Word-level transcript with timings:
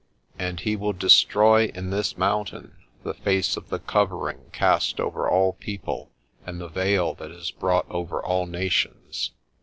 "And 0.39 0.61
He 0.61 0.75
will 0.75 0.93
destroy 0.93 1.65
in 1.75 1.91
this 1.91 2.17
mountain 2.17 2.75
the 3.03 3.13
face 3.13 3.55
of 3.55 3.69
the 3.69 3.77
covering 3.77 4.49
cast 4.51 4.99
over 4.99 5.29
all 5.29 5.53
people, 5.53 6.09
and 6.43 6.59
the 6.59 6.69
vail 6.69 7.13
that 7.13 7.29
is 7.29 7.51
brought 7.51 7.85
over 7.87 8.19
all 8.19 8.47
nations. 8.47 9.29